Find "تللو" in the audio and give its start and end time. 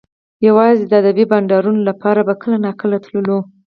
3.05-3.37